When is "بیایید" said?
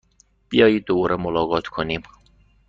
0.49-0.85